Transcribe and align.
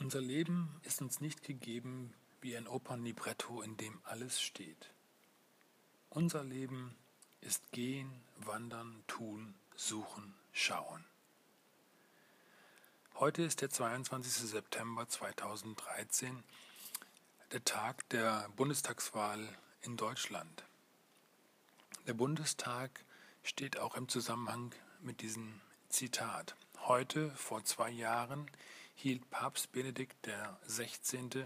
Unser 0.00 0.22
Leben 0.22 0.80
ist 0.82 1.02
uns 1.02 1.20
nicht 1.20 1.42
gegeben 1.42 2.14
wie 2.40 2.56
ein 2.56 2.66
Opernlibretto, 2.66 3.60
in 3.60 3.76
dem 3.76 4.00
alles 4.04 4.40
steht. 4.40 4.94
Unser 6.08 6.42
Leben 6.42 6.96
ist 7.42 7.70
gehen, 7.70 8.10
wandern, 8.38 9.04
tun, 9.06 9.54
suchen, 9.76 10.34
schauen. 10.52 11.04
Heute 13.16 13.42
ist 13.42 13.60
der 13.60 13.68
22. 13.68 14.32
September 14.32 15.06
2013, 15.06 16.44
der 17.52 17.62
Tag 17.64 18.08
der 18.08 18.48
Bundestagswahl 18.56 19.46
in 19.82 19.98
Deutschland. 19.98 20.64
Der 22.06 22.14
Bundestag 22.14 23.04
steht 23.42 23.78
auch 23.78 23.96
im 23.96 24.08
Zusammenhang 24.08 24.74
mit 25.02 25.20
diesem 25.20 25.60
Zitat. 25.90 26.56
Heute, 26.78 27.30
vor 27.32 27.64
zwei 27.64 27.90
Jahren, 27.90 28.50
hielt 29.00 29.30
Papst 29.30 29.72
Benedikt 29.72 30.28
XVI. 30.66 31.44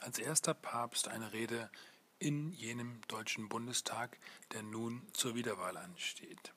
als 0.00 0.18
erster 0.18 0.54
Papst 0.54 1.08
eine 1.08 1.32
Rede 1.34 1.70
in 2.18 2.52
jenem 2.52 3.00
deutschen 3.08 3.50
Bundestag, 3.50 4.18
der 4.52 4.62
nun 4.62 5.06
zur 5.12 5.34
Wiederwahl 5.34 5.76
ansteht. 5.76 6.54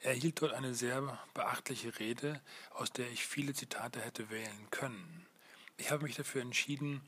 Er 0.00 0.14
hielt 0.14 0.40
dort 0.40 0.54
eine 0.54 0.74
sehr 0.74 1.18
beachtliche 1.34 1.98
Rede, 1.98 2.40
aus 2.70 2.92
der 2.92 3.10
ich 3.10 3.26
viele 3.26 3.52
Zitate 3.52 4.00
hätte 4.00 4.30
wählen 4.30 4.70
können. 4.70 5.26
Ich 5.76 5.90
habe 5.90 6.04
mich 6.04 6.16
dafür 6.16 6.40
entschieden, 6.40 7.02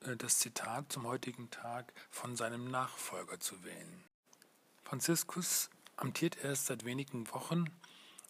äh, 0.00 0.16
das 0.16 0.38
Zitat 0.38 0.92
zum 0.92 1.06
heutigen 1.06 1.50
Tag 1.50 1.92
von 2.10 2.36
seinem 2.36 2.70
Nachfolger 2.70 3.40
zu 3.40 3.64
wählen. 3.64 4.04
Franziskus 4.84 5.70
amtiert 5.96 6.36
erst 6.44 6.66
seit 6.66 6.84
wenigen 6.84 7.30
Wochen 7.32 7.64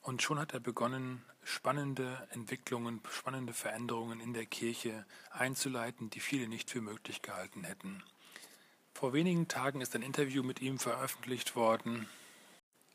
und 0.04 0.20
schon 0.20 0.38
hat 0.38 0.52
er 0.52 0.60
begonnen, 0.60 1.24
spannende 1.42 2.28
Entwicklungen, 2.30 3.00
spannende 3.10 3.54
Veränderungen 3.54 4.20
in 4.20 4.34
der 4.34 4.44
Kirche 4.44 5.06
einzuleiten, 5.30 6.10
die 6.10 6.20
viele 6.20 6.46
nicht 6.46 6.70
für 6.70 6.82
möglich 6.82 7.22
gehalten 7.22 7.64
hätten. 7.64 8.02
Vor 8.92 9.14
wenigen 9.14 9.48
Tagen 9.48 9.80
ist 9.80 9.94
ein 9.94 10.02
Interview 10.02 10.42
mit 10.42 10.60
ihm 10.60 10.78
veröffentlicht 10.78 11.56
worden, 11.56 12.06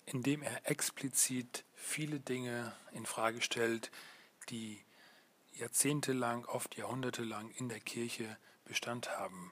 in 0.06 0.22
dem 0.22 0.44
er 0.44 0.70
explizit 0.70 1.66
viele 1.74 2.20
Dinge 2.20 2.74
in 2.94 3.08
Frage 3.08 3.42
stellt, 3.42 3.90
die 4.50 4.80
jahrzehntelang, 5.54 6.46
oft 6.46 6.78
jahrhundertelang 6.78 7.50
in 7.52 7.70
der 7.70 7.80
Kirche 7.80 8.38
Bestand 8.66 9.10
haben. 9.18 9.52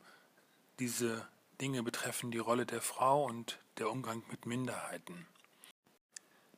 Diese 0.79 1.27
Dinge 1.59 1.81
betreffen 1.81 2.29
die 2.29 2.37
Rolle 2.37 2.67
der 2.67 2.81
Frau 2.81 3.25
und 3.25 3.59
der 3.79 3.89
Umgang 3.89 4.23
mit 4.29 4.45
Minderheiten. 4.45 5.27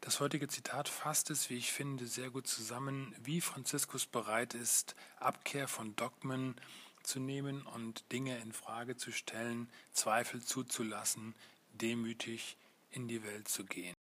Das 0.02 0.22
heutige 0.22 0.47
Zitat 0.47 0.88
fasst 0.88 1.30
es, 1.30 1.50
wie 1.50 1.58
ich 1.58 1.73
finde, 1.73 2.08
sehr 2.08 2.30
gut 2.30 2.47
zusammen, 2.47 3.14
wie 3.22 3.42
Franziskus 3.42 4.06
bereit 4.06 4.53
ist, 4.53 4.95
Abkehr 5.19 5.67
von 5.67 5.95
Dogmen 5.95 6.56
zu 7.03 7.19
nehmen 7.19 7.64
und 7.64 8.09
Dinge 8.11 8.38
in 8.39 8.53
Frage 8.53 8.95
zu 8.95 9.11
stellen, 9.11 9.69
Zweifel 9.91 10.41
zuzulassen, 10.41 11.36
demütig 11.73 12.56
in 12.91 13.08
die 13.08 13.23
Welt 13.23 13.47
zu 13.47 13.66
gehen. 13.66 13.95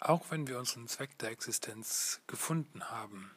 Auch 0.00 0.30
wenn 0.30 0.46
wir 0.46 0.58
unseren 0.58 0.88
Zweck 0.88 1.16
der 1.18 1.30
Existenz 1.30 2.20
gefunden 2.26 2.90
haben, 2.90 3.30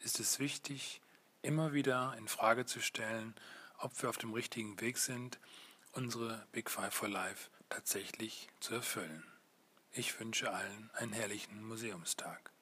ist 0.00 0.20
es 0.20 0.38
wichtig, 0.38 1.00
immer 1.42 1.72
wieder 1.72 2.14
in 2.18 2.28
Frage 2.28 2.66
zu 2.66 2.80
stellen, 2.80 3.34
ob 3.78 4.00
wir 4.02 4.10
auf 4.10 4.18
dem 4.18 4.32
richtigen 4.32 4.80
Weg 4.80 4.98
sind, 4.98 5.38
unsere 5.92 6.46
Big 6.52 6.70
Five 6.70 6.94
for 6.94 7.08
Life 7.08 7.50
tatsächlich 7.68 8.48
zu 8.60 8.74
erfüllen. 8.74 9.24
Ich 9.96 10.18
wünsche 10.18 10.52
allen 10.52 10.90
einen 10.94 11.12
herrlichen 11.12 11.62
Museumstag. 11.68 12.53